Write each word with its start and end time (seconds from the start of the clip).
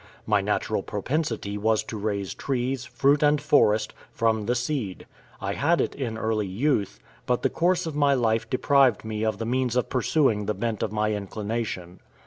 My 0.25 0.41
natural 0.41 0.81
propensity 0.81 1.59
was 1.59 1.83
to 1.83 1.95
raise 1.95 2.33
trees, 2.33 2.85
fruit 2.85 3.21
and 3.21 3.39
forest, 3.39 3.93
from 4.11 4.47
the 4.47 4.55
seed. 4.55 5.05
I 5.39 5.53
had 5.53 5.79
it 5.79 5.93
in 5.93 6.17
early 6.17 6.47
youth, 6.47 6.99
but 7.27 7.43
the 7.43 7.51
course 7.51 7.85
of 7.85 7.95
my 7.95 8.15
life 8.15 8.49
deprived 8.49 9.05
me 9.05 9.23
of 9.23 9.37
the 9.37 9.45
means 9.45 9.75
of 9.75 9.89
pursuing 9.89 10.47
the 10.47 10.55
bent 10.55 10.81
of 10.81 10.91
my 10.91 11.13
inclination. 11.13 11.99